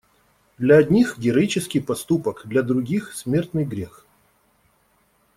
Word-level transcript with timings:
Для 0.57 0.77
одних- 0.79 1.19
героический 1.19 1.79
поступок, 1.79 2.41
для 2.47 2.63
других- 2.63 3.13
смертный 3.13 3.65
грех. 3.65 4.03